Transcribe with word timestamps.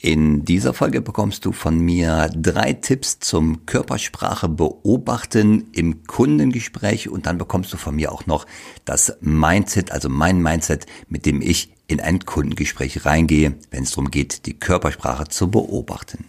In 0.00 0.44
dieser 0.44 0.74
Folge 0.74 1.00
bekommst 1.00 1.44
du 1.44 1.50
von 1.50 1.80
mir 1.80 2.30
drei 2.36 2.72
Tipps 2.72 3.18
zum 3.18 3.66
Körpersprache 3.66 4.48
beobachten 4.48 5.70
im 5.72 6.04
Kundengespräch 6.06 7.08
und 7.08 7.26
dann 7.26 7.36
bekommst 7.36 7.72
du 7.72 7.76
von 7.76 7.96
mir 7.96 8.12
auch 8.12 8.24
noch 8.26 8.46
das 8.84 9.16
Mindset, 9.20 9.90
also 9.90 10.08
mein 10.08 10.40
Mindset, 10.40 10.86
mit 11.08 11.26
dem 11.26 11.42
ich 11.42 11.74
in 11.88 12.00
ein 12.00 12.20
Kundengespräch 12.20 13.06
reingehe, 13.06 13.56
wenn 13.72 13.82
es 13.82 13.90
darum 13.90 14.12
geht, 14.12 14.46
die 14.46 14.54
Körpersprache 14.54 15.26
zu 15.26 15.50
beobachten. 15.50 16.26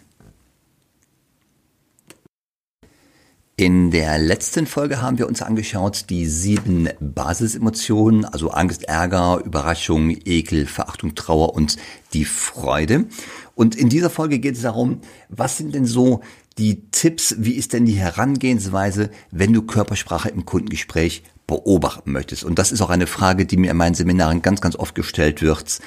In 3.60 3.92
der 3.92 4.18
letzten 4.20 4.68
Folge 4.68 5.02
haben 5.02 5.18
wir 5.18 5.28
uns 5.28 5.42
angeschaut 5.42 6.06
die 6.10 6.28
sieben 6.28 6.88
Basisemotionen, 7.02 8.24
also 8.24 8.52
Angst, 8.52 8.86
Ärger, 8.86 9.42
Überraschung, 9.44 10.12
Ekel, 10.24 10.66
Verachtung, 10.66 11.14
Trauer 11.14 11.56
und 11.56 11.76
die 12.14 12.24
Freude. 12.24 13.08
Und 13.56 13.76
in 13.76 13.90
dieser 13.90 14.10
Folge 14.10 14.40
geht 14.40 14.56
es 14.56 14.62
darum, 14.62 15.02
was 15.28 15.58
sind 15.58 15.76
denn 15.76 15.84
so 15.84 16.22
die 16.58 16.90
Tipps, 16.92 17.36
wie 17.40 17.56
ist 17.56 17.74
denn 17.74 17.86
die 17.86 17.98
Herangehensweise, 17.98 19.10
wenn 19.30 19.52
du 19.52 19.64
Körpersprache 19.64 20.30
im 20.30 20.46
Kundengespräch 20.46 21.24
beobachten 21.46 22.14
möchtest? 22.14 22.46
Und 22.46 22.60
das 22.60 22.72
ist 22.72 22.80
auch 22.80 22.90
eine 22.90 23.08
Frage, 23.08 23.46
die 23.46 23.58
mir 23.58 23.72
in 23.72 23.78
meinen 23.78 23.94
Seminaren 23.94 24.42
ganz, 24.42 24.62
ganz 24.62 24.78
oft 24.78 24.96
gestellt 24.96 25.42
wird. 25.42 25.82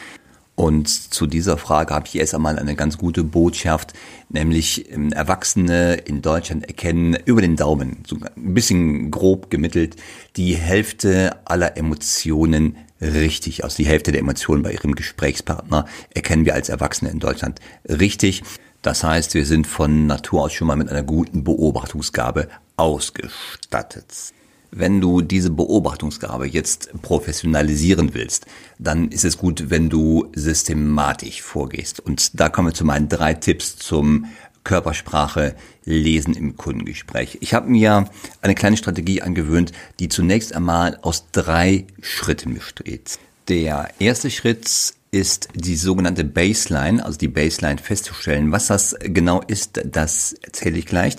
Und 0.55 0.89
zu 0.89 1.27
dieser 1.27 1.57
Frage 1.57 1.95
habe 1.95 2.07
ich 2.07 2.17
erst 2.17 2.35
einmal 2.35 2.59
eine 2.59 2.77
ganz 2.77 2.99
gute 2.99 3.25
Botschaft, 3.25 3.95
nämlich 4.29 4.93
ähm, 4.93 5.11
Erwachsene 5.13 5.95
in 5.95 6.21
Deutschland 6.21 6.67
erkennen 6.67 7.17
über 7.25 7.41
den 7.41 7.57
Daumen, 7.57 8.03
so 8.07 8.17
ein 8.17 8.55
bisschen 8.55 9.11
grob 9.11 9.51
gemittelt, 9.51 9.97
die 10.37 10.55
Hälfte 10.55 11.37
aller 11.47 11.77
Emotionen 11.79 12.77
richtig. 13.01 13.65
Also 13.65 13.77
die 13.77 13.87
Hälfte 13.87 14.13
der 14.13 14.21
Emotionen 14.21 14.63
bei 14.63 14.73
ihrem 14.73 14.95
Gesprächspartner 14.95 15.87
erkennen 16.15 16.45
wir 16.45 16.55
als 16.55 16.69
Erwachsene 16.69 17.11
in 17.11 17.19
Deutschland 17.19 17.61
richtig. 17.89 18.43
Das 18.83 19.05
heißt, 19.05 19.35
wir 19.35 19.47
sind 19.47 19.67
von 19.67 20.07
Natur 20.07 20.43
aus 20.43 20.53
schon 20.53 20.67
mal 20.67 20.77
mit 20.77 20.89
einer 20.89 21.03
guten 21.03 21.45
Beobachtungsgabe 21.45 22.49
ausgestattet. 22.77 24.33
Wenn 24.75 25.03
du 25.03 25.21
diese 25.21 25.51
Beobachtungsgabe 25.51 26.47
jetzt 26.47 26.91
professionalisieren 27.03 28.15
willst, 28.15 28.47
dann 28.79 29.11
ist 29.11 29.27
es 29.27 29.37
gut, 29.37 29.69
wenn 29.69 29.91
du 29.91 30.33
systematisch 30.35 31.43
vorgehst. 31.43 32.01
Und 32.01 32.41
da 32.41 32.49
kommen 32.49 32.69
wir 32.69 32.75
zu 32.75 32.87
meinen 32.87 33.11
drei 33.11 33.35
Tipps 33.35 33.77
zum 33.77 34.25
Körpersprache 34.65 35.57
lesen 35.85 36.33
im 36.33 36.57
Kundengespräch. 36.57 37.37
Ich 37.41 37.53
habe 37.53 37.69
mir 37.69 38.09
eine 38.41 38.55
kleine 38.55 38.79
Strategie 38.79 39.21
angewöhnt, 39.21 39.73
die 40.01 40.09
zunächst 40.09 40.55
einmal 40.55 40.99
aus 41.03 41.27
drei 41.33 41.87
Schritten 42.01 42.55
besteht. 42.55 43.19
Der 43.49 43.91
erste 43.99 44.31
Schritt 44.31 44.95
ist 45.11 45.49
die 45.55 45.77
sogenannte 45.77 46.25
Baseline, 46.25 47.05
also 47.05 47.19
die 47.19 47.29
Baseline 47.29 47.77
festzustellen. 47.77 48.53
Was 48.53 48.69
das 48.69 48.97
genau 49.01 49.43
ist, 49.47 49.83
das 49.85 50.33
erzähle 50.41 50.79
ich 50.79 50.87
gleich. 50.87 51.17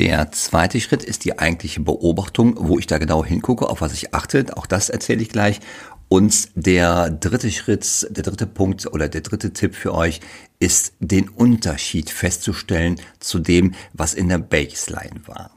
Der 0.00 0.32
zweite 0.32 0.80
Schritt 0.80 1.04
ist 1.04 1.26
die 1.26 1.38
eigentliche 1.38 1.80
Beobachtung, 1.80 2.54
wo 2.58 2.78
ich 2.78 2.86
da 2.86 2.96
genau 2.96 3.22
hingucke, 3.22 3.68
auf 3.68 3.82
was 3.82 3.92
ich 3.92 4.14
achte. 4.14 4.46
Auch 4.56 4.64
das 4.64 4.88
erzähle 4.88 5.20
ich 5.20 5.28
gleich. 5.28 5.60
Und 6.08 6.48
der 6.54 7.10
dritte 7.10 7.50
Schritt, 7.50 8.08
der 8.08 8.22
dritte 8.22 8.46
Punkt 8.46 8.86
oder 8.86 9.10
der 9.10 9.20
dritte 9.20 9.52
Tipp 9.52 9.74
für 9.74 9.92
euch 9.92 10.20
ist, 10.58 10.94
den 11.00 11.28
Unterschied 11.28 12.08
festzustellen 12.08 12.98
zu 13.18 13.40
dem, 13.40 13.74
was 13.92 14.14
in 14.14 14.30
der 14.30 14.38
Baseline 14.38 15.20
war. 15.26 15.50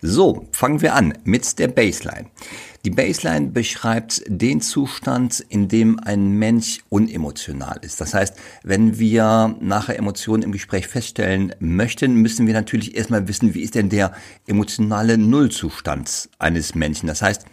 So, 0.00 0.48
fangen 0.52 0.80
wir 0.80 0.94
an 0.94 1.18
mit 1.24 1.58
der 1.58 1.68
Baseline. 1.68 2.30
Die 2.84 2.90
Baseline 2.90 3.48
beschreibt 3.48 4.22
den 4.26 4.60
Zustand, 4.60 5.40
in 5.40 5.68
dem 5.68 5.98
ein 6.00 6.32
Mensch 6.32 6.80
unemotional 6.90 7.78
ist. 7.80 7.98
Das 7.98 8.12
heißt, 8.12 8.36
wenn 8.62 8.98
wir 8.98 9.56
nachher 9.58 9.98
Emotionen 9.98 10.42
im 10.42 10.52
Gespräch 10.52 10.86
feststellen 10.86 11.54
möchten, 11.60 12.16
müssen 12.16 12.46
wir 12.46 12.52
natürlich 12.52 12.94
erstmal 12.94 13.26
wissen, 13.26 13.54
wie 13.54 13.62
ist 13.62 13.74
denn 13.74 13.88
der 13.88 14.12
emotionale 14.46 15.16
Nullzustand 15.16 16.28
eines 16.38 16.74
Menschen. 16.74 17.06
Das 17.06 17.22
heißt, 17.22 17.46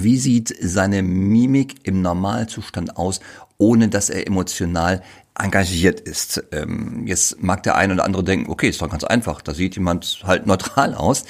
wie 0.00 0.16
sieht 0.16 0.54
seine 0.58 1.02
Mimik 1.02 1.86
im 1.86 2.00
Normalzustand 2.00 2.96
aus, 2.96 3.20
ohne 3.58 3.88
dass 3.88 4.08
er 4.08 4.26
emotional 4.26 5.02
engagiert 5.38 6.00
ist. 6.00 6.42
Ähm, 6.52 7.06
jetzt 7.06 7.42
mag 7.42 7.62
der 7.64 7.76
eine 7.76 7.94
oder 7.94 8.04
andere 8.04 8.24
denken, 8.24 8.50
okay, 8.50 8.70
ist 8.70 8.80
doch 8.80 8.90
ganz 8.90 9.04
einfach, 9.04 9.42
da 9.42 9.52
sieht 9.52 9.74
jemand 9.74 10.22
halt 10.24 10.46
neutral 10.46 10.94
aus. 10.94 11.24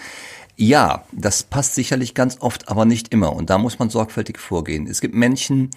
Ja, 0.56 1.04
das 1.10 1.42
passt 1.42 1.74
sicherlich 1.74 2.14
ganz 2.14 2.36
oft, 2.40 2.68
aber 2.68 2.84
nicht 2.84 3.12
immer. 3.12 3.34
Und 3.34 3.50
da 3.50 3.58
muss 3.58 3.78
man 3.78 3.90
sorgfältig 3.90 4.38
vorgehen. 4.38 4.86
Es 4.86 5.00
gibt 5.00 5.14
Menschen, 5.14 5.70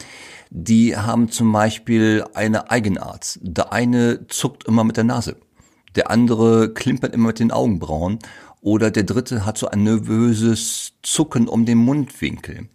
die 0.51 0.95
haben 0.95 1.29
zum 1.29 1.51
Beispiel 1.51 2.23
eine 2.35 2.69
Eigenart. 2.69 3.39
Der 3.41 3.73
eine 3.73 4.27
zuckt 4.27 4.65
immer 4.65 4.83
mit 4.83 4.97
der 4.97 5.03
Nase. 5.03 5.37
Der 5.95 6.11
andere 6.11 6.73
klimpert 6.73 7.15
immer 7.15 7.27
mit 7.27 7.39
den 7.39 7.51
Augenbrauen. 7.51 8.19
Oder 8.61 8.91
der 8.91 9.03
dritte 9.03 9.45
hat 9.45 9.57
so 9.57 9.67
ein 9.67 9.83
nervöses 9.83 10.93
Zucken 11.01 11.47
um 11.47 11.65
den 11.65 11.79
Mundwinkel. 11.79 12.69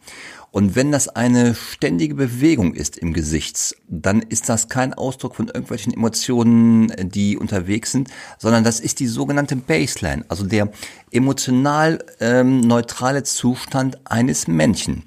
Und 0.53 0.77
wenn 0.77 0.93
das 0.93 1.09
eine 1.09 1.55
ständige 1.55 2.15
Bewegung 2.15 2.75
ist 2.75 2.99
im 2.99 3.15
Gesicht, 3.15 3.75
dann 3.89 4.21
ist 4.21 4.51
das 4.51 4.69
kein 4.69 4.93
Ausdruck 4.93 5.35
von 5.35 5.49
irgendwelchen 5.49 5.95
Emotionen, 5.95 6.93
die 7.09 7.39
unterwegs 7.39 7.91
sind, 7.91 8.11
sondern 8.39 8.63
das 8.63 8.79
ist 8.79 9.01
die 9.01 9.07
sogenannte 9.07 9.57
Baseline, 9.57 10.27
also 10.29 10.45
der 10.45 10.71
emotional 11.11 12.05
ähm, 12.21 12.61
neutrale 12.61 13.23
Zustand 13.23 13.99
eines 14.05 14.47
Menschen. 14.47 15.05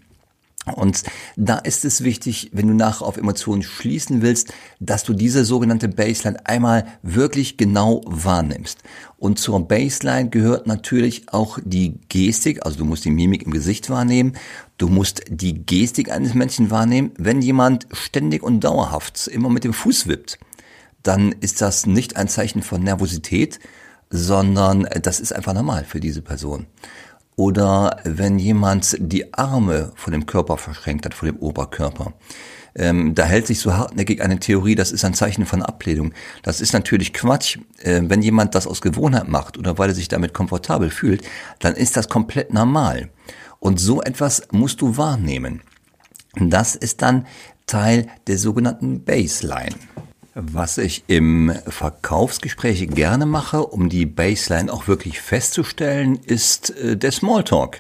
Und 0.74 1.04
da 1.36 1.58
ist 1.60 1.86
es 1.86 2.04
wichtig, 2.04 2.50
wenn 2.52 2.68
du 2.68 2.74
nachher 2.74 3.06
auf 3.06 3.18
Emotionen 3.18 3.62
schließen 3.62 4.22
willst, 4.24 4.52
dass 4.80 5.04
du 5.04 5.14
diese 5.14 5.46
sogenannte 5.46 5.88
Baseline 5.88 6.44
einmal 6.46 6.86
wirklich 7.04 7.58
genau 7.58 8.02
wahrnimmst. 8.06 8.80
Und 9.18 9.38
zur 9.38 9.68
Baseline 9.68 10.30
gehört 10.30 10.66
natürlich 10.66 11.32
auch 11.32 11.60
die 11.64 12.00
Gestik, 12.10 12.66
also 12.66 12.80
du 12.80 12.86
musst 12.86 13.06
die 13.06 13.12
Mimik 13.12 13.44
im 13.44 13.52
Gesicht 13.52 13.90
wahrnehmen, 13.90 14.34
du 14.78 14.88
musst 14.88 15.22
die 15.30 15.66
Gestik 15.66 16.12
eines 16.12 16.34
Menschen 16.34 16.72
wahrnehmen. 16.72 17.12
Wenn 17.18 17.42
jemand 17.42 17.88
ständig 17.92 18.42
und 18.42 18.62
dauerhaft 18.62 19.28
immer 19.28 19.50
mit 19.50 19.64
dem 19.64 19.74
Fuß 19.74 20.08
wippt, 20.08 20.40
dann 21.04 21.32
ist 21.32 21.62
das 21.62 21.86
nicht 21.86 22.18
ein 22.18 22.28
Zeichen 22.28 22.64
von 22.64 22.82
Nervosität, 22.82 23.60
sondern 24.10 24.88
das 25.02 25.20
ist 25.20 25.34
einfach 25.34 25.54
normal 25.54 25.84
für 25.84 26.00
diese 26.00 26.24
Person. 26.24 26.66
Oder 27.36 28.00
wenn 28.04 28.40
jemand 28.40 28.96
die 29.00 29.34
Arme 29.34 29.92
von 29.96 30.14
dem 30.14 30.26
Körper 30.26 30.58
verschränkt 30.58 31.06
hat, 31.06 31.14
von 31.14 31.28
dem 31.28 31.38
Oberkörper. 31.38 32.14
Ähm, 32.78 33.16
da 33.16 33.24
hält 33.24 33.48
sich 33.48 33.60
so 33.60 33.74
hartnäckig 33.74 34.22
eine 34.22 34.40
Theorie, 34.40 34.76
das 34.76 34.92
ist 34.92 35.06
ein 35.06 35.14
Zeichen 35.14 35.46
von 35.46 35.62
Ablehnung. 35.62 36.14
Das 36.44 36.60
ist 36.60 36.74
natürlich 36.74 37.14
Quatsch. 37.14 37.58
Äh, 37.80 38.02
wenn 38.04 38.22
jemand 38.22 38.54
das 38.54 38.68
aus 38.68 38.82
Gewohnheit 38.82 39.30
macht 39.30 39.58
oder 39.58 39.78
weil 39.78 39.90
er 39.90 39.96
sich 39.96 40.10
damit 40.10 40.34
komfortabel 40.34 40.90
fühlt, 40.90 41.24
dann 41.60 41.76
ist 41.76 41.96
das 41.96 42.10
komplett 42.10 42.54
normal. 42.54 43.10
Und 43.60 43.80
so 43.80 44.02
etwas 44.02 44.44
musst 44.52 44.82
du 44.82 44.98
wahrnehmen. 44.98 45.62
Das 46.36 46.76
ist 46.76 47.02
dann 47.02 47.26
Teil 47.66 48.08
der 48.28 48.38
sogenannten 48.38 49.04
Baseline. 49.04 49.76
Was 50.38 50.78
ich 50.78 51.06
im 51.08 51.54
Verkaufsgespräch 51.66 52.90
gerne 52.90 53.26
mache, 53.26 53.66
um 53.66 53.88
die 53.88 54.06
Baseline 54.06 54.72
auch 54.72 54.90
wirklich 54.90 55.22
festzustellen, 55.22 56.20
ist 56.26 56.72
äh, 56.72 56.98
der 56.98 57.14
Smalltalk. 57.14 57.80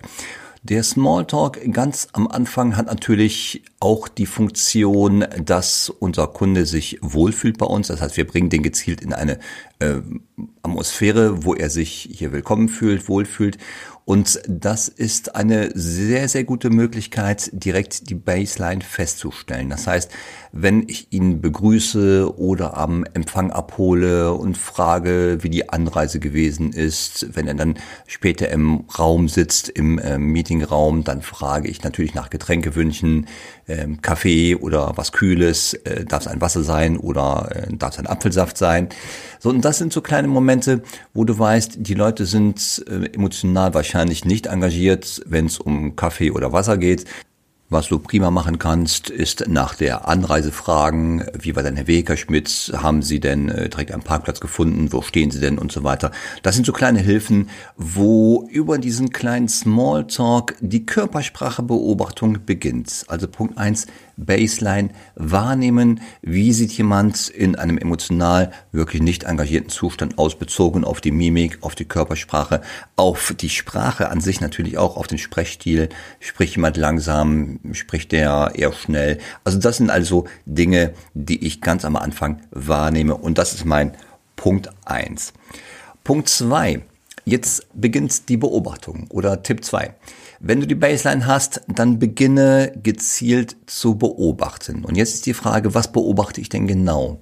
Der 0.63 0.81
Smalltalk 0.81 1.59
ganz 1.73 2.07
am 2.13 2.29
Anfang 2.29 2.77
hat 2.77 2.85
natürlich 2.85 3.61
auch 3.81 4.07
die 4.07 4.25
Funktion, 4.25 5.25
dass 5.43 5.89
unser 5.89 6.27
Kunde 6.27 6.65
sich 6.65 6.97
wohlfühlt 7.01 7.57
bei 7.57 7.65
uns. 7.65 7.87
Das 7.87 7.99
heißt, 7.99 8.15
wir 8.15 8.25
bringen 8.25 8.49
den 8.49 8.63
gezielt 8.63 9.01
in 9.01 9.11
eine 9.11 9.37
äh, 9.79 9.95
Atmosphäre, 10.63 11.43
wo 11.43 11.55
er 11.55 11.69
sich 11.69 12.09
hier 12.09 12.31
willkommen 12.31 12.69
fühlt, 12.69 13.09
wohlfühlt. 13.09 13.57
Und 14.05 14.39
das 14.47 14.87
ist 14.87 15.35
eine 15.35 15.71
sehr, 15.73 16.29
sehr 16.29 16.43
gute 16.43 16.69
Möglichkeit, 16.69 17.49
direkt 17.53 18.07
die 18.11 18.13
Baseline 18.13 18.81
festzustellen. 18.81 19.71
Das 19.71 19.87
heißt, 19.87 20.11
wenn 20.51 20.87
ich 20.87 21.07
ihn 21.11 21.41
begrüße 21.41 22.37
oder 22.37 22.77
am 22.77 23.03
Empfang 23.15 23.49
abhole 23.49 24.31
und 24.33 24.59
frage, 24.59 25.39
wie 25.41 25.49
die 25.49 25.69
Anreise 25.69 26.19
gewesen 26.19 26.71
ist, 26.71 27.35
wenn 27.35 27.47
er 27.47 27.55
dann 27.55 27.79
später 28.05 28.49
im 28.49 28.85
Raum 28.97 29.27
sitzt, 29.27 29.69
im 29.69 29.97
äh, 29.97 30.19
Meetingraum, 30.19 31.03
dann 31.03 31.23
frage 31.23 31.67
ich 31.67 31.83
natürlich 31.83 32.13
nach 32.13 32.29
Getränkewünschen, 32.29 33.27
äh, 33.67 33.87
Kaffee 34.01 34.55
oder 34.55 34.93
was 34.95 35.11
Kühles, 35.11 35.73
äh, 35.73 36.05
darf 36.05 36.21
es 36.21 36.27
ein 36.27 36.41
Wasser 36.41 36.63
sein 36.63 36.97
oder 36.97 37.49
äh, 37.51 37.75
darf 37.75 37.93
es 37.93 37.99
ein 37.99 38.07
Apfelsaft 38.07 38.57
sein. 38.57 38.89
So, 39.39 39.49
und 39.49 39.63
das 39.63 39.77
sind 39.77 39.93
so 39.93 40.01
kleine 40.01 40.27
Momente, 40.27 40.81
wo 41.13 41.23
du 41.23 41.37
weißt, 41.37 41.77
die 41.77 41.93
Leute 41.93 42.25
sind 42.25 42.83
äh, 42.89 43.13
emotional 43.13 43.73
wahrscheinlich 43.73 44.25
nicht 44.25 44.47
engagiert, 44.47 45.21
wenn 45.25 45.45
es 45.45 45.59
um 45.59 45.95
Kaffee 45.95 46.31
oder 46.31 46.51
Wasser 46.51 46.77
geht. 46.77 47.05
Was 47.67 47.87
du 47.87 47.97
prima 47.97 48.29
machen 48.29 48.59
kannst, 48.59 49.09
ist 49.09 49.47
nach 49.47 49.73
der 49.73 50.07
Anreise 50.07 50.51
fragen, 50.51 51.25
wie 51.33 51.55
war 51.55 51.63
denn 51.63 51.75
Herr 51.75 51.87
Weg, 51.87 52.09
Herr 52.09 52.15
Schmitz, 52.15 52.71
haben 52.75 53.01
Sie 53.01 53.19
denn 53.19 53.49
äh, 53.49 53.69
direkt 53.69 53.91
einen 53.91 54.03
Parkplatz 54.03 54.39
gefunden, 54.39 54.93
wo 54.93 55.01
stehen 55.01 55.31
Sie 55.31 55.39
denn 55.39 55.57
und 55.57 55.71
so 55.71 55.83
weiter. 55.83 56.11
Das 56.43 56.53
sind 56.53 56.67
so 56.67 56.73
kleine 56.73 56.99
Hilfen, 56.99 57.49
wo 57.75 58.47
über 58.51 58.77
diesen 58.77 59.09
kleinen 59.09 59.47
Smalltalk 59.47 60.55
die 60.59 60.85
Körpersprachebeobachtung 60.85 62.45
beginnt. 62.45 63.03
Also 63.07 63.27
Punkt 63.27 63.57
eins: 63.57 63.87
Baseline 64.17 64.89
wahrnehmen, 65.15 66.01
wie 66.21 66.53
sieht 66.53 66.71
jemand 66.73 67.29
in 67.29 67.55
einem 67.55 67.77
emotional 67.77 68.51
wirklich 68.71 69.01
nicht 69.01 69.23
engagierten 69.23 69.69
Zustand 69.69 70.17
aus, 70.17 70.37
bezogen 70.37 70.83
auf 70.83 71.01
die 71.01 71.11
Mimik, 71.11 71.59
auf 71.61 71.75
die 71.75 71.85
Körpersprache, 71.85 72.61
auf 72.95 73.33
die 73.39 73.49
Sprache 73.49 74.09
an 74.09 74.21
sich 74.21 74.41
natürlich 74.41 74.77
auch, 74.77 74.97
auf 74.97 75.07
den 75.07 75.17
Sprechstil. 75.17 75.89
Spricht 76.19 76.55
jemand 76.55 76.77
langsam, 76.77 77.59
spricht 77.73 78.11
der 78.11 78.51
eher 78.55 78.73
schnell. 78.73 79.19
Also 79.43 79.59
das 79.59 79.77
sind 79.77 79.89
also 79.89 80.25
Dinge, 80.45 80.93
die 81.13 81.45
ich 81.45 81.61
ganz 81.61 81.85
am 81.85 81.95
Anfang 81.95 82.41
wahrnehme 82.51 83.15
und 83.15 83.37
das 83.37 83.53
ist 83.53 83.65
mein 83.65 83.91
Punkt 84.35 84.69
eins. 84.85 85.33
Punkt 86.03 86.29
zwei 86.29 86.81
Jetzt 87.27 87.67
beginnt 87.73 88.29
die 88.29 88.37
Beobachtung 88.37 89.07
oder 89.09 89.41
Tipp 89.41 89.65
2. 89.65 89.95
Wenn 90.47 90.59
du 90.59 90.67
die 90.67 90.75
Baseline 90.75 91.25
hast, 91.25 91.61
dann 91.67 91.97
beginne 91.97 92.71
gezielt 92.83 93.57
zu 93.65 93.95
beobachten. 93.95 94.85
Und 94.85 94.95
jetzt 94.95 95.15
ist 95.15 95.25
die 95.25 95.33
Frage, 95.33 95.73
was 95.73 95.91
beobachte 95.91 96.39
ich 96.39 96.49
denn 96.49 96.67
genau? 96.67 97.19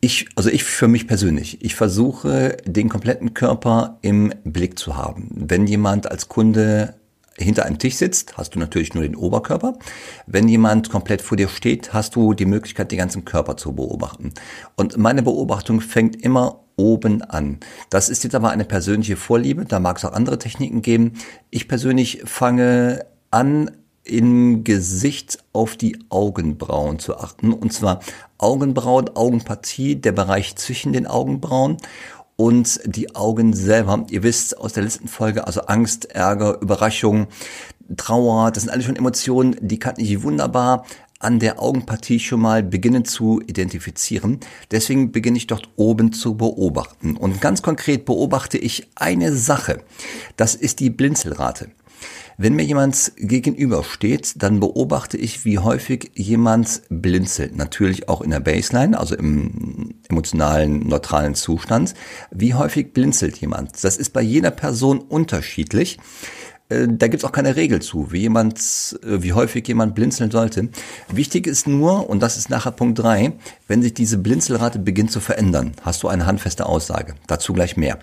Ich, 0.00 0.30
also 0.34 0.48
ich 0.48 0.64
für 0.64 0.88
mich 0.88 1.06
persönlich, 1.06 1.62
ich 1.62 1.74
versuche 1.74 2.56
den 2.64 2.88
kompletten 2.88 3.34
Körper 3.34 3.98
im 4.00 4.32
Blick 4.44 4.78
zu 4.78 4.96
haben. 4.96 5.28
Wenn 5.34 5.66
jemand 5.66 6.10
als 6.10 6.30
Kunde 6.30 6.94
hinter 7.36 7.66
einem 7.66 7.78
Tisch 7.78 7.96
sitzt, 7.96 8.38
hast 8.38 8.54
du 8.54 8.58
natürlich 8.58 8.94
nur 8.94 9.02
den 9.02 9.14
Oberkörper. 9.14 9.74
Wenn 10.26 10.48
jemand 10.48 10.88
komplett 10.88 11.20
vor 11.20 11.36
dir 11.36 11.48
steht, 11.48 11.92
hast 11.92 12.16
du 12.16 12.32
die 12.32 12.46
Möglichkeit, 12.46 12.90
den 12.92 12.98
ganzen 12.98 13.26
Körper 13.26 13.58
zu 13.58 13.74
beobachten. 13.74 14.32
Und 14.74 14.96
meine 14.96 15.22
Beobachtung 15.22 15.82
fängt 15.82 16.16
immer 16.24 16.64
oben 16.78 17.22
an. 17.22 17.58
Das 17.90 18.08
ist 18.08 18.24
jetzt 18.24 18.34
aber 18.34 18.50
eine 18.50 18.64
persönliche 18.64 19.16
Vorliebe, 19.16 19.66
da 19.66 19.80
mag 19.80 19.98
es 19.98 20.04
auch 20.06 20.12
andere 20.12 20.38
Techniken 20.38 20.80
geben. 20.80 21.14
Ich 21.50 21.68
persönlich 21.68 22.22
fange 22.24 23.04
an, 23.30 23.70
im 24.04 24.64
Gesicht 24.64 25.38
auf 25.52 25.76
die 25.76 25.98
Augenbrauen 26.08 26.98
zu 26.98 27.18
achten. 27.18 27.52
Und 27.52 27.74
zwar 27.74 28.00
Augenbrauen, 28.38 29.10
Augenpartie, 29.14 29.96
der 29.96 30.12
Bereich 30.12 30.56
zwischen 30.56 30.92
den 30.94 31.06
Augenbrauen 31.06 31.76
und 32.36 32.80
die 32.86 33.14
Augen 33.14 33.52
selber. 33.52 34.06
Ihr 34.10 34.22
wisst 34.22 34.58
aus 34.58 34.72
der 34.72 34.84
letzten 34.84 35.08
Folge, 35.08 35.46
also 35.46 35.62
Angst, 35.62 36.06
Ärger, 36.06 36.60
Überraschung, 36.60 37.26
Trauer, 37.96 38.50
das 38.50 38.62
sind 38.62 38.72
alles 38.72 38.84
schon 38.84 38.96
Emotionen, 38.96 39.56
die 39.60 39.78
kann 39.78 39.94
ich 39.98 40.22
wunderbar 40.22 40.84
an 41.18 41.40
der 41.40 41.60
Augenpartie 41.60 42.20
schon 42.20 42.40
mal 42.40 42.62
beginnen 42.62 43.04
zu 43.04 43.40
identifizieren. 43.46 44.40
Deswegen 44.70 45.10
beginne 45.10 45.38
ich 45.38 45.46
dort 45.46 45.68
oben 45.76 46.12
zu 46.12 46.36
beobachten. 46.36 47.16
Und 47.16 47.40
ganz 47.40 47.62
konkret 47.62 48.04
beobachte 48.04 48.58
ich 48.58 48.88
eine 48.94 49.34
Sache. 49.34 49.82
Das 50.36 50.54
ist 50.54 50.80
die 50.80 50.90
Blinzelrate. 50.90 51.70
Wenn 52.40 52.54
mir 52.54 52.62
jemand 52.62 53.12
gegenübersteht, 53.16 54.34
dann 54.40 54.60
beobachte 54.60 55.16
ich, 55.16 55.44
wie 55.44 55.58
häufig 55.58 56.12
jemand 56.14 56.82
blinzelt. 56.88 57.56
Natürlich 57.56 58.08
auch 58.08 58.20
in 58.20 58.30
der 58.30 58.38
Baseline, 58.38 58.96
also 58.96 59.16
im 59.16 59.94
emotionalen, 60.08 60.86
neutralen 60.86 61.34
Zustand. 61.34 61.94
Wie 62.30 62.54
häufig 62.54 62.92
blinzelt 62.92 63.38
jemand? 63.38 63.82
Das 63.82 63.96
ist 63.96 64.10
bei 64.10 64.22
jeder 64.22 64.52
Person 64.52 65.00
unterschiedlich. 65.00 65.98
Äh, 66.68 66.86
da 66.88 67.08
gibt's 67.08 67.24
auch 67.24 67.32
keine 67.32 67.56
Regel 67.56 67.80
zu, 67.80 68.12
wie 68.12 68.20
jemand, 68.20 68.58
äh, 69.02 69.22
wie 69.22 69.32
häufig 69.32 69.66
jemand 69.68 69.94
blinzeln 69.94 70.30
sollte. 70.30 70.68
Wichtig 71.10 71.46
ist 71.46 71.66
nur, 71.66 72.08
und 72.08 72.20
das 72.20 72.36
ist 72.36 72.50
nachher 72.50 72.72
Punkt 72.72 72.98
drei, 72.98 73.32
wenn 73.66 73.82
sich 73.82 73.94
diese 73.94 74.18
Blinzelrate 74.18 74.78
beginnt 74.78 75.10
zu 75.10 75.20
verändern, 75.20 75.72
hast 75.82 76.02
du 76.02 76.08
eine 76.08 76.26
handfeste 76.26 76.66
Aussage. 76.66 77.14
Dazu 77.26 77.52
gleich 77.52 77.76
mehr. 77.76 77.98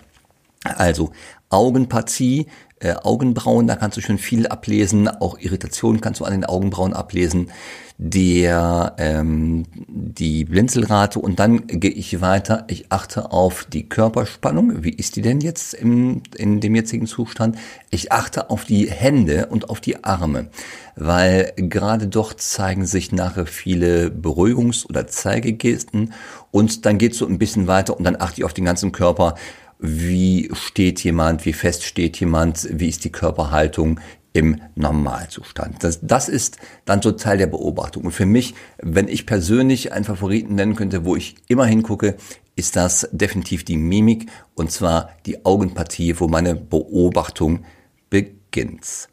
Also 0.64 1.12
Augenpartie, 1.50 2.48
äh, 2.80 2.94
Augenbrauen, 2.94 3.68
da 3.68 3.76
kannst 3.76 3.98
du 3.98 4.02
schon 4.02 4.18
viel 4.18 4.48
ablesen, 4.48 5.08
auch 5.08 5.40
Irritationen 5.40 6.02
kannst 6.02 6.20
du 6.20 6.26
an 6.26 6.34
den 6.34 6.46
Augenbrauen 6.46 6.94
ablesen, 6.94 7.50
der 7.98 8.96
ähm, 8.98 9.64
die 9.88 10.44
Blinzelrate 10.44 11.20
und 11.20 11.40
dann 11.40 11.66
gehe 11.68 11.92
ich 11.92 12.20
weiter. 12.20 12.66
Ich 12.68 12.92
achte 12.92 13.32
auf 13.32 13.64
die 13.64 13.88
Körperspannung. 13.88 14.84
Wie 14.84 14.90
ist 14.90 15.16
die 15.16 15.22
denn 15.22 15.40
jetzt 15.40 15.74
im, 15.74 16.22
in 16.36 16.60
dem 16.60 16.76
jetzigen 16.76 17.08
Zustand? 17.08 17.58
Ich 17.92 18.12
achte 18.12 18.50
auf 18.50 18.66
die 18.66 18.92
Hände 18.92 19.46
und 19.46 19.70
auf 19.70 19.80
die 19.80 20.04
Arme, 20.04 20.50
weil 20.98 21.54
gerade 21.56 22.08
dort 22.08 22.42
zeigen 22.42 22.86
sich 22.86 23.14
nachher 23.14 23.46
viele 23.46 24.08
Beruhigungs- 24.08 24.86
oder 24.86 25.08
Zeigegesten 25.08 26.12
und 26.52 26.86
dann 26.86 26.98
geht's 26.98 27.20
so 27.20 27.26
ein 27.26 27.40
bisschen 27.40 27.68
weiter 27.68 27.98
und 27.98 28.04
dann 28.04 28.18
achte 28.20 28.42
ich 28.42 28.44
auf 28.44 28.54
den 28.54 28.66
ganzen 28.66 28.92
Körper 28.92 29.36
wie 29.80 30.50
steht 30.54 31.04
jemand, 31.04 31.46
wie 31.46 31.54
fest 31.54 31.84
steht 31.84 32.20
jemand, 32.20 32.68
wie 32.72 32.90
ist 32.90 33.04
die 33.04 33.12
Körperhaltung 33.12 34.00
im 34.34 34.62
Normalzustand. 34.76 35.84
Das, 35.84 36.00
das 36.02 36.28
ist 36.28 36.58
dann 36.84 37.02
so 37.02 37.14
Teil 37.14 37.38
der 37.38 37.48
Beobachtung. 37.48 38.04
Und 38.04 38.12
für 38.12 38.26
mich, 38.26 38.54
wenn 38.82 39.08
ich 39.08 39.26
persönlich 39.26 39.94
einen 39.94 40.04
Favoriten 40.04 40.56
nennen 40.56 40.76
könnte, 40.76 41.06
wo 41.06 41.16
ich 41.16 41.36
immer 41.48 41.66
hingucke, 41.66 42.18
ist 42.58 42.76
das 42.76 43.08
definitiv 43.12 43.64
die 43.64 43.78
Mimik 43.78 44.30
und 44.54 44.72
zwar 44.72 45.10
die 45.26 45.46
Augenpartie, 45.46 46.20
wo 46.20 46.28
meine 46.28 46.56
Beobachtung 46.56 47.64
beginnt. 48.10 49.08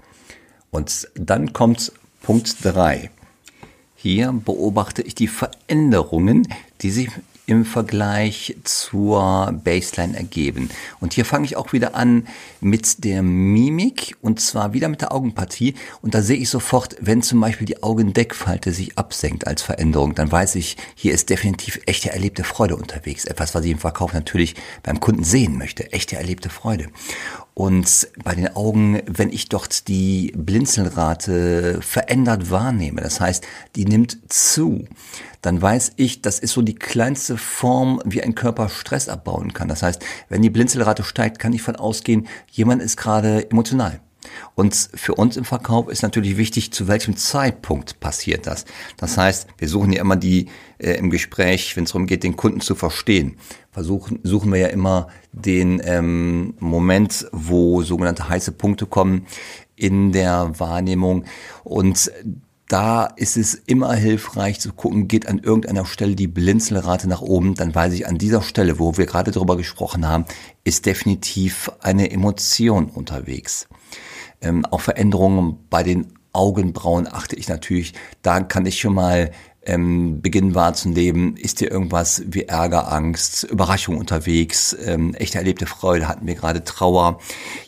Und 0.70 1.08
dann 1.14 1.52
kommt 1.52 1.92
Punkt 2.22 2.56
drei. 2.64 3.10
Hier 3.94 4.32
beobachte 4.32 5.02
ich 5.02 5.14
die 5.14 5.28
Veränderungen, 5.28 6.48
die 6.80 6.90
sich 6.90 7.10
im 7.46 7.64
Vergleich 7.64 8.56
zur 8.62 9.52
Baseline 9.64 10.16
ergeben. 10.16 10.70
Und 11.00 11.12
hier 11.12 11.24
fange 11.24 11.44
ich 11.44 11.56
auch 11.56 11.72
wieder 11.72 11.94
an 11.96 12.28
mit 12.60 13.04
der 13.04 13.22
Mimik 13.22 14.16
und 14.22 14.40
zwar 14.40 14.72
wieder 14.72 14.88
mit 14.88 15.00
der 15.00 15.12
Augenpartie. 15.12 15.74
Und 16.02 16.14
da 16.14 16.22
sehe 16.22 16.36
ich 16.36 16.48
sofort, 16.48 16.96
wenn 17.00 17.20
zum 17.22 17.40
Beispiel 17.40 17.66
die 17.66 17.82
Augendeckfalte 17.82 18.72
sich 18.72 18.96
absenkt 18.96 19.46
als 19.46 19.62
Veränderung, 19.62 20.14
dann 20.14 20.30
weiß 20.30 20.54
ich, 20.54 20.76
hier 20.94 21.12
ist 21.12 21.30
definitiv 21.30 21.80
echte 21.86 22.12
erlebte 22.12 22.44
Freude 22.44 22.76
unterwegs. 22.76 23.24
Etwas, 23.24 23.54
was 23.54 23.64
ich 23.64 23.72
im 23.72 23.78
Verkauf 23.78 24.12
natürlich 24.12 24.54
beim 24.82 25.00
Kunden 25.00 25.24
sehen 25.24 25.58
möchte. 25.58 25.92
Echte 25.92 26.16
erlebte 26.16 26.48
Freude. 26.48 26.88
Und 27.54 28.08
bei 28.24 28.34
den 28.34 28.56
Augen, 28.56 29.02
wenn 29.06 29.30
ich 29.30 29.48
dort 29.48 29.86
die 29.88 30.32
Blinzelrate 30.34 31.80
verändert 31.82 32.50
wahrnehme, 32.50 33.02
das 33.02 33.20
heißt, 33.20 33.44
die 33.76 33.84
nimmt 33.84 34.18
zu, 34.32 34.86
dann 35.42 35.60
weiß 35.60 35.92
ich, 35.96 36.22
das 36.22 36.38
ist 36.38 36.52
so 36.52 36.62
die 36.62 36.74
kleinste 36.74 37.36
Form, 37.36 38.00
wie 38.04 38.22
ein 38.22 38.34
Körper 38.34 38.70
Stress 38.70 39.08
abbauen 39.08 39.52
kann. 39.52 39.68
Das 39.68 39.82
heißt, 39.82 40.02
wenn 40.30 40.40
die 40.40 40.50
Blinzelrate 40.50 41.02
steigt, 41.04 41.38
kann 41.38 41.52
ich 41.52 41.62
von 41.62 41.76
ausgehen, 41.76 42.26
jemand 42.50 42.80
ist 42.80 42.96
gerade 42.96 43.50
emotional. 43.50 44.00
Und 44.54 44.74
für 44.94 45.14
uns 45.14 45.36
im 45.36 45.44
Verkauf 45.44 45.88
ist 45.88 46.02
natürlich 46.02 46.36
wichtig, 46.36 46.72
zu 46.72 46.88
welchem 46.88 47.16
Zeitpunkt 47.16 48.00
passiert 48.00 48.46
das. 48.46 48.64
Das 48.96 49.16
heißt, 49.16 49.46
wir 49.58 49.68
suchen 49.68 49.92
ja 49.92 50.00
immer 50.00 50.16
die 50.16 50.46
äh, 50.78 50.92
im 50.94 51.10
Gespräch, 51.10 51.76
wenn 51.76 51.84
es 51.84 51.92
darum 51.92 52.06
geht, 52.06 52.22
den 52.22 52.36
Kunden 52.36 52.60
zu 52.60 52.74
verstehen, 52.74 53.36
versuchen 53.70 54.20
suchen 54.22 54.52
wir 54.52 54.60
ja 54.60 54.68
immer 54.68 55.08
den 55.32 55.80
ähm, 55.84 56.54
Moment, 56.58 57.26
wo 57.32 57.82
sogenannte 57.82 58.28
heiße 58.28 58.52
Punkte 58.52 58.86
kommen 58.86 59.26
in 59.76 60.12
der 60.12 60.58
Wahrnehmung 60.58 61.24
und 61.64 62.12
da 62.72 63.04
ist 63.04 63.36
es 63.36 63.54
immer 63.54 63.92
hilfreich 63.92 64.58
zu 64.58 64.72
gucken, 64.72 65.06
geht 65.06 65.28
an 65.28 65.38
irgendeiner 65.38 65.84
Stelle 65.84 66.16
die 66.16 66.26
Blinzelrate 66.26 67.06
nach 67.06 67.20
oben, 67.20 67.54
dann 67.54 67.74
weiß 67.74 67.92
ich 67.92 68.06
an 68.06 68.16
dieser 68.16 68.40
Stelle, 68.40 68.78
wo 68.78 68.96
wir 68.96 69.04
gerade 69.04 69.30
darüber 69.30 69.58
gesprochen 69.58 70.08
haben, 70.08 70.24
ist 70.64 70.86
definitiv 70.86 71.70
eine 71.80 72.10
Emotion 72.10 72.86
unterwegs. 72.86 73.68
Ähm, 74.42 74.66
auch 74.66 74.80
Veränderungen 74.80 75.58
bei 75.70 75.82
den 75.82 76.12
Augenbrauen 76.32 77.06
achte 77.06 77.36
ich 77.36 77.48
natürlich. 77.48 77.94
Da 78.22 78.40
kann 78.40 78.66
ich 78.66 78.80
schon 78.80 78.94
mal 78.94 79.30
ähm, 79.64 80.20
beginnen 80.20 80.54
wahrzunehmen, 80.54 81.36
ist 81.36 81.60
hier 81.60 81.70
irgendwas 81.70 82.22
wie 82.26 82.42
Ärger, 82.42 82.92
Angst, 82.92 83.44
Überraschung 83.44 83.96
unterwegs, 83.96 84.76
ähm, 84.84 85.14
echte 85.14 85.38
erlebte 85.38 85.66
Freude, 85.66 86.08
hatten 86.08 86.26
wir 86.26 86.34
gerade 86.34 86.64
Trauer. 86.64 87.20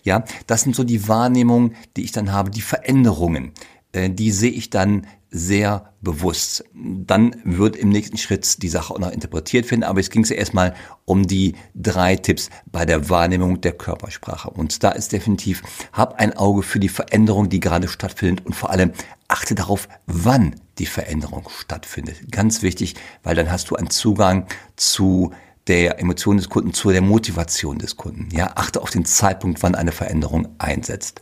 Ja, 0.02 0.24
das 0.46 0.62
sind 0.62 0.74
so 0.74 0.82
die 0.84 1.08
Wahrnehmungen, 1.08 1.76
die 1.96 2.02
ich 2.02 2.12
dann 2.12 2.32
habe, 2.32 2.50
die 2.50 2.62
Veränderungen. 2.62 3.52
Äh, 3.92 4.10
die 4.10 4.32
sehe 4.32 4.50
ich 4.50 4.70
dann 4.70 5.06
sehr 5.34 5.92
bewusst. 6.00 6.64
Dann 6.74 7.34
wird 7.42 7.74
im 7.74 7.88
nächsten 7.88 8.18
Schritt 8.18 8.62
die 8.62 8.68
Sache 8.68 8.94
auch 8.94 9.00
noch 9.00 9.10
interpretiert 9.10 9.68
werden, 9.68 9.82
aber 9.82 9.98
es 9.98 10.08
ging 10.08 10.22
ja 10.24 10.36
erstmal 10.36 10.74
um 11.06 11.26
die 11.26 11.56
drei 11.74 12.14
Tipps 12.14 12.50
bei 12.70 12.86
der 12.86 13.10
Wahrnehmung 13.10 13.60
der 13.60 13.72
Körpersprache. 13.72 14.48
Und 14.48 14.84
da 14.84 14.90
ist 14.90 15.10
definitiv, 15.10 15.64
hab 15.92 16.20
ein 16.20 16.36
Auge 16.36 16.62
für 16.62 16.78
die 16.78 16.88
Veränderung, 16.88 17.48
die 17.48 17.58
gerade 17.58 17.88
stattfindet 17.88 18.46
und 18.46 18.54
vor 18.54 18.70
allem 18.70 18.92
achte 19.26 19.56
darauf, 19.56 19.88
wann 20.06 20.54
die 20.78 20.86
Veränderung 20.86 21.48
stattfindet. 21.48 22.30
Ganz 22.30 22.62
wichtig, 22.62 22.94
weil 23.24 23.34
dann 23.34 23.50
hast 23.50 23.70
du 23.70 23.74
einen 23.74 23.90
Zugang 23.90 24.46
zu 24.76 25.32
der 25.66 25.98
Emotion 25.98 26.36
des 26.36 26.48
Kunden, 26.48 26.72
zu 26.72 26.90
der 26.90 27.02
Motivation 27.02 27.78
des 27.78 27.96
Kunden. 27.96 28.28
Ja, 28.30 28.52
achte 28.54 28.80
auf 28.80 28.90
den 28.90 29.04
Zeitpunkt, 29.04 29.64
wann 29.64 29.74
eine 29.74 29.92
Veränderung 29.92 30.46
einsetzt. 30.58 31.20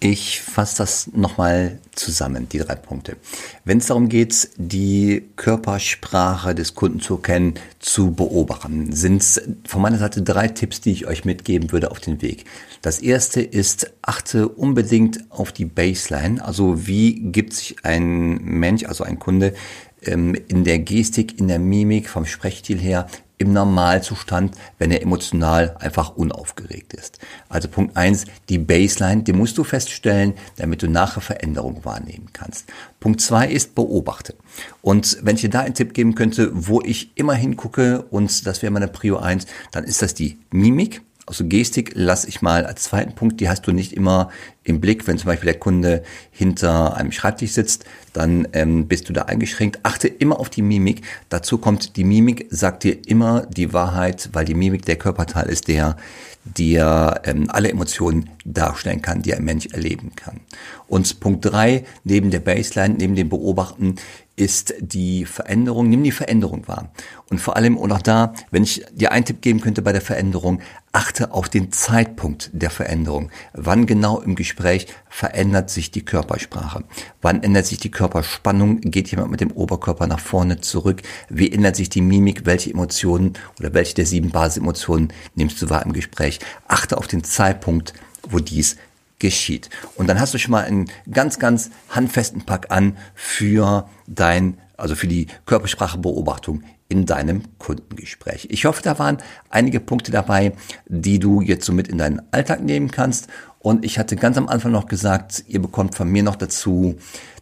Ich 0.00 0.40
fasse 0.40 0.76
das 0.78 1.10
nochmal 1.12 1.80
zusammen, 1.92 2.48
die 2.48 2.58
drei 2.58 2.76
Punkte. 2.76 3.16
Wenn 3.64 3.78
es 3.78 3.86
darum 3.86 4.08
geht, 4.08 4.50
die 4.56 5.24
Körpersprache 5.34 6.54
des 6.54 6.76
Kunden 6.76 7.00
zu 7.00 7.16
kennen, 7.16 7.54
zu 7.80 8.12
beobachten, 8.12 8.92
sind 8.92 9.22
es 9.22 9.42
von 9.66 9.82
meiner 9.82 9.98
Seite 9.98 10.22
drei 10.22 10.46
Tipps, 10.46 10.80
die 10.80 10.92
ich 10.92 11.08
euch 11.08 11.24
mitgeben 11.24 11.72
würde 11.72 11.90
auf 11.90 11.98
den 11.98 12.22
Weg. 12.22 12.44
Das 12.80 13.00
erste 13.00 13.40
ist, 13.40 13.92
achte 14.02 14.48
unbedingt 14.48 15.32
auf 15.32 15.50
die 15.50 15.64
Baseline. 15.64 16.44
Also 16.44 16.86
wie 16.86 17.20
gibt 17.32 17.54
sich 17.54 17.84
ein 17.84 18.36
Mensch, 18.44 18.84
also 18.84 19.02
ein 19.02 19.18
Kunde, 19.18 19.52
in 20.00 20.64
der 20.64 20.78
Gestik, 20.78 21.38
in 21.38 21.48
der 21.48 21.58
Mimik, 21.58 22.08
vom 22.08 22.24
Sprechstil 22.24 22.78
her 22.78 23.06
im 23.38 23.52
Normalzustand, 23.52 24.56
wenn 24.78 24.90
er 24.90 25.00
emotional 25.00 25.76
einfach 25.78 26.16
unaufgeregt 26.16 26.92
ist. 26.92 27.18
Also 27.48 27.68
Punkt 27.68 27.96
eins: 27.96 28.24
die 28.48 28.58
Baseline, 28.58 29.22
die 29.22 29.32
musst 29.32 29.56
du 29.58 29.64
feststellen, 29.64 30.34
damit 30.56 30.82
du 30.82 30.90
nachher 30.90 31.20
Veränderungen 31.20 31.84
wahrnehmen 31.84 32.30
kannst. 32.32 32.66
Punkt 33.00 33.20
zwei 33.20 33.46
ist 33.48 33.74
beobachte. 33.74 34.34
Und 34.82 35.18
wenn 35.22 35.36
ich 35.36 35.42
dir 35.42 35.50
da 35.50 35.60
einen 35.60 35.74
Tipp 35.74 35.94
geben 35.94 36.14
könnte, 36.16 36.50
wo 36.52 36.82
ich 36.82 37.12
immer 37.14 37.34
hingucke, 37.34 38.02
und 38.10 38.46
das 38.46 38.62
wäre 38.62 38.72
meine 38.72 38.88
Prio 38.88 39.18
eins, 39.18 39.46
dann 39.70 39.84
ist 39.84 40.02
das 40.02 40.14
die 40.14 40.38
Mimik. 40.50 41.02
Also 41.28 41.44
Gestik 41.44 41.92
lasse 41.94 42.26
ich 42.26 42.40
mal 42.40 42.64
als 42.64 42.84
zweiten 42.84 43.14
Punkt, 43.14 43.38
die 43.40 43.50
hast 43.50 43.66
du 43.66 43.72
nicht 43.72 43.92
immer 43.92 44.30
im 44.64 44.80
Blick. 44.80 45.06
Wenn 45.06 45.18
zum 45.18 45.26
Beispiel 45.26 45.52
der 45.52 45.60
Kunde 45.60 46.02
hinter 46.30 46.96
einem 46.96 47.12
Schreibtisch 47.12 47.52
sitzt, 47.52 47.84
dann 48.14 48.48
ähm, 48.54 48.88
bist 48.88 49.10
du 49.10 49.12
da 49.12 49.22
eingeschränkt. 49.22 49.80
Achte 49.82 50.08
immer 50.08 50.40
auf 50.40 50.48
die 50.48 50.62
Mimik. 50.62 51.02
Dazu 51.28 51.58
kommt, 51.58 51.96
die 51.96 52.04
Mimik 52.04 52.46
sagt 52.48 52.84
dir 52.84 52.96
immer 53.06 53.42
die 53.44 53.74
Wahrheit, 53.74 54.30
weil 54.32 54.46
die 54.46 54.54
Mimik 54.54 54.86
der 54.86 54.96
Körperteil 54.96 55.50
ist, 55.50 55.68
der 55.68 55.98
dir 56.44 57.20
ähm, 57.24 57.50
alle 57.50 57.70
Emotionen 57.70 58.30
darstellen 58.46 59.02
kann, 59.02 59.20
die 59.20 59.34
ein 59.34 59.44
Mensch 59.44 59.66
erleben 59.66 60.12
kann. 60.16 60.40
Und 60.86 61.20
Punkt 61.20 61.44
drei 61.44 61.84
neben 62.04 62.30
der 62.30 62.40
Baseline, 62.40 62.94
neben 62.94 63.16
dem 63.16 63.28
Beobachten, 63.28 63.96
ist 64.38 64.74
die 64.80 65.24
Veränderung, 65.24 65.88
nimm 65.88 66.04
die 66.04 66.12
Veränderung 66.12 66.68
wahr. 66.68 66.92
Und 67.28 67.40
vor 67.40 67.56
allem, 67.56 67.76
und 67.76 67.92
auch 67.92 68.02
da, 68.02 68.32
wenn 68.50 68.62
ich 68.62 68.84
dir 68.92 69.12
einen 69.12 69.24
Tipp 69.24 69.42
geben 69.42 69.60
könnte 69.60 69.82
bei 69.82 69.92
der 69.92 70.00
Veränderung, 70.00 70.60
achte 70.92 71.32
auf 71.32 71.48
den 71.48 71.72
Zeitpunkt 71.72 72.50
der 72.52 72.70
Veränderung. 72.70 73.30
Wann 73.52 73.86
genau 73.86 74.20
im 74.20 74.36
Gespräch 74.36 74.86
verändert 75.08 75.70
sich 75.70 75.90
die 75.90 76.04
Körpersprache? 76.04 76.84
Wann 77.20 77.42
ändert 77.42 77.66
sich 77.66 77.78
die 77.78 77.90
Körperspannung? 77.90 78.80
Geht 78.80 79.10
jemand 79.10 79.30
mit 79.30 79.40
dem 79.40 79.50
Oberkörper 79.50 80.06
nach 80.06 80.20
vorne 80.20 80.60
zurück? 80.60 81.02
Wie 81.28 81.52
ändert 81.52 81.76
sich 81.76 81.90
die 81.90 82.00
Mimik? 82.00 82.46
Welche 82.46 82.70
Emotionen 82.70 83.34
oder 83.58 83.74
welche 83.74 83.94
der 83.94 84.06
sieben 84.06 84.30
Basisemotionen 84.30 85.12
nimmst 85.34 85.60
du 85.60 85.68
wahr 85.68 85.84
im 85.84 85.92
Gespräch? 85.92 86.38
Achte 86.68 86.96
auf 86.96 87.08
den 87.08 87.24
Zeitpunkt, 87.24 87.92
wo 88.30 88.38
dies 88.38 88.76
geschieht. 89.18 89.70
Und 89.96 90.08
dann 90.08 90.20
hast 90.20 90.34
du 90.34 90.38
schon 90.38 90.52
mal 90.52 90.64
einen 90.64 90.90
ganz, 91.10 91.38
ganz 91.38 91.70
handfesten 91.90 92.42
Pack 92.42 92.70
an 92.70 92.96
für 93.14 93.88
dein, 94.06 94.58
also 94.76 94.94
für 94.94 95.08
die 95.08 95.26
Körpersprachebeobachtung 95.46 96.62
in 96.88 97.04
deinem 97.04 97.42
Kundengespräch. 97.58 98.48
Ich 98.50 98.64
hoffe, 98.64 98.82
da 98.82 98.98
waren 98.98 99.18
einige 99.50 99.80
Punkte 99.80 100.10
dabei, 100.10 100.52
die 100.86 101.18
du 101.18 101.40
jetzt 101.40 101.66
so 101.66 101.72
mit 101.72 101.88
in 101.88 101.98
deinen 101.98 102.22
Alltag 102.32 102.62
nehmen 102.62 102.90
kannst. 102.90 103.28
Und 103.58 103.84
ich 103.84 103.98
hatte 103.98 104.16
ganz 104.16 104.38
am 104.38 104.48
Anfang 104.48 104.72
noch 104.72 104.86
gesagt, 104.86 105.44
ihr 105.48 105.60
bekommt 105.60 105.94
von 105.94 106.08
mir 106.08 106.22
noch 106.22 106.36
dazu 106.36 106.96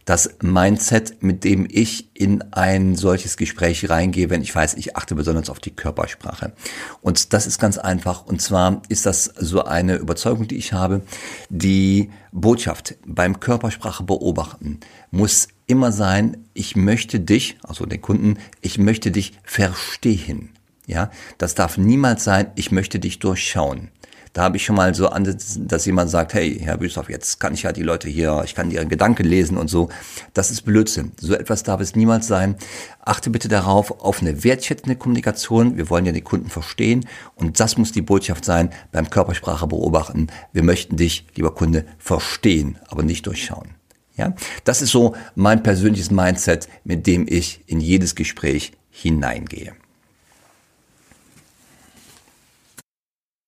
das 0.07 0.37
Mindset, 0.41 1.21
mit 1.21 1.43
dem 1.43 1.67
ich 1.69 2.07
in 2.13 2.41
ein 2.53 2.95
solches 2.95 3.35
Gespräch 3.35 3.89
reingehe, 3.89 4.29
wenn 4.29 4.41
ich 4.41 4.55
weiß, 4.55 4.75
ich 4.75 4.95
achte 4.95 5.15
besonders 5.15 5.49
auf 5.49 5.59
die 5.59 5.75
Körpersprache. 5.75 6.53
Und 7.01 7.33
das 7.33 7.45
ist 7.45 7.59
ganz 7.59 7.77
einfach. 7.77 8.25
Und 8.25 8.41
zwar 8.41 8.81
ist 8.87 9.05
das 9.05 9.25
so 9.25 9.65
eine 9.65 9.97
Überzeugung, 9.97 10.47
die 10.47 10.55
ich 10.55 10.71
habe. 10.71 11.01
Die 11.49 12.09
Botschaft 12.31 12.95
beim 13.05 13.41
Körpersprache 13.41 14.05
beobachten 14.05 14.79
muss 15.11 15.49
immer 15.65 15.91
sein, 15.91 16.37
ich 16.53 16.77
möchte 16.77 17.19
dich, 17.19 17.57
also 17.61 17.85
den 17.85 18.01
Kunden, 18.01 18.37
ich 18.61 18.77
möchte 18.77 19.11
dich 19.11 19.33
verstehen. 19.43 20.51
Ja, 20.85 21.11
das 21.37 21.53
darf 21.53 21.77
niemals 21.77 22.23
sein, 22.23 22.51
ich 22.55 22.71
möchte 22.71 22.99
dich 22.99 23.19
durchschauen. 23.19 23.89
Da 24.37 24.43
habe 24.43 24.57
ich 24.57 24.65
schon 24.65 24.75
mal 24.75 24.93
so 24.93 25.07
an, 25.07 25.23
dass 25.61 25.85
jemand 25.87 26.11
sagt, 26.11 26.35
hey, 26.35 26.59
Herr 26.59 26.77
Büshoff, 26.77 27.09
jetzt 27.09 27.39
kann 27.39 27.55
ich 27.55 27.63
ja 27.63 27.71
die 27.71 27.81
Leute 27.81 28.07
hier, 28.07 28.43
ich 28.45 28.53
kann 28.53 28.69
ihren 28.69 28.87
Gedanken 28.87 29.25
lesen 29.25 29.57
und 29.57 29.67
so. 29.67 29.89
Das 30.35 30.51
ist 30.51 30.61
Blödsinn. 30.61 31.11
So 31.19 31.33
etwas 31.33 31.63
darf 31.63 31.81
es 31.81 31.95
niemals 31.95 32.27
sein. 32.27 32.55
Achte 33.03 33.31
bitte 33.31 33.47
darauf, 33.47 33.99
auf 33.99 34.21
eine 34.21 34.43
wertschätzende 34.43 34.95
Kommunikation. 34.95 35.75
Wir 35.75 35.89
wollen 35.89 36.05
ja 36.05 36.11
die 36.11 36.21
Kunden 36.21 36.51
verstehen. 36.51 37.07
Und 37.33 37.59
das 37.59 37.79
muss 37.79 37.93
die 37.93 38.03
Botschaft 38.03 38.45
sein 38.45 38.69
beim 38.91 39.09
Körpersprache 39.09 39.65
beobachten. 39.65 40.27
Wir 40.53 40.61
möchten 40.61 40.97
dich, 40.97 41.25
lieber 41.33 41.55
Kunde, 41.55 41.85
verstehen, 41.97 42.77
aber 42.89 43.01
nicht 43.01 43.25
durchschauen. 43.25 43.69
Ja, 44.17 44.35
das 44.65 44.83
ist 44.83 44.91
so 44.91 45.15
mein 45.33 45.63
persönliches 45.63 46.11
Mindset, 46.11 46.69
mit 46.83 47.07
dem 47.07 47.25
ich 47.27 47.61
in 47.65 47.81
jedes 47.81 48.13
Gespräch 48.13 48.73
hineingehe. 48.91 49.73